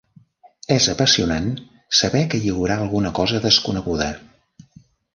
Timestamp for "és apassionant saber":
0.75-2.23